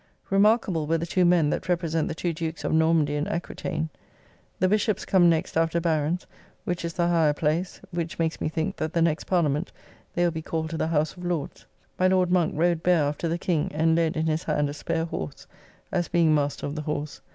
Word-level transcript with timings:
Remarquable 0.31 0.87
were 0.87 0.97
the 0.97 1.05
two 1.05 1.25
men 1.25 1.51
that 1.51 1.69
represent 1.69 2.07
the 2.07 2.15
two 2.15 2.33
Dukes 2.33 2.63
of 2.63 2.73
Normandy 2.73 3.15
and 3.15 3.27
Aquitane. 3.27 3.89
The 4.59 4.67
Bishops 4.67 5.05
come 5.05 5.29
next 5.29 5.55
after 5.55 5.79
Barons, 5.79 6.25
which 6.63 6.83
is 6.83 6.93
the 6.93 7.07
higher 7.07 7.33
place; 7.33 7.79
which 7.91 8.17
makes 8.17 8.41
me 8.41 8.49
think 8.49 8.77
that 8.77 8.93
the 8.93 9.01
next 9.03 9.25
Parliament 9.25 9.71
they 10.15 10.23
will 10.23 10.31
be 10.31 10.41
called 10.41 10.71
to 10.71 10.77
the 10.77 10.87
House 10.87 11.15
of 11.15 11.23
Lords. 11.23 11.67
My 11.99 12.07
Lord 12.07 12.31
Monk 12.31 12.53
rode 12.57 12.81
bare 12.81 13.03
after 13.03 13.27
the 13.27 13.37
King, 13.37 13.69
and 13.75 13.95
led 13.95 14.17
in 14.17 14.25
his 14.25 14.43
hand 14.45 14.71
a 14.71 14.73
spare 14.73 15.05
horse, 15.05 15.45
as 15.91 16.07
being 16.07 16.33
Master 16.33 16.65
of 16.65 16.73
the 16.73 16.81
Horse. 16.81 17.21